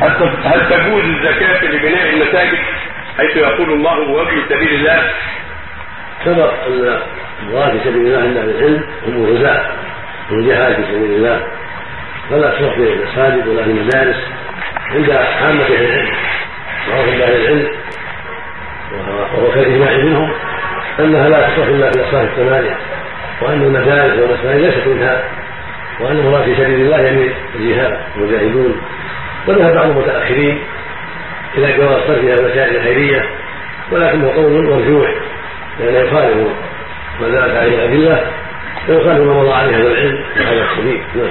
[0.00, 0.10] هل
[0.44, 2.58] هل تجوز الزكاة لبناء المساجد
[3.18, 5.02] حيث يقول الله وابن سبيل الله؟
[6.24, 7.00] سبق أن
[7.42, 9.64] المراد في سبيل الله عند أهل العلم هم الغزاة
[10.30, 11.40] والجهاد في سبيل الله.
[12.30, 14.16] فلا تصرف في المساجد ولا في المدارس
[14.90, 16.10] عند عامة أهل العلم
[16.88, 17.68] معروف عند أهل العلم
[18.92, 20.32] وهو كالإجماع منهم
[21.00, 22.76] أنها لا تصرف إلا في الأصناف الثمانية
[23.42, 25.24] وأن المدارس والمساجد ليست منها
[26.00, 28.80] وأن المراد في سبيل الله يعني الجهاد المجاهدون
[29.48, 30.58] وذهب بعض المتأخرين
[31.56, 33.24] إلى جواز صرفها المسائل الخيرية
[33.92, 35.14] ولكنه قول مرجوح
[35.80, 36.36] لأنه يخالف
[37.20, 38.30] ما دلت عليه الأدلة
[38.88, 41.30] ويخالف ما مضى عليه هذا العلم وهذا السبيل نعم.